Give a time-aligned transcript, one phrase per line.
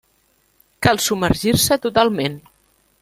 [0.87, 2.43] Cal submergir-se totalment.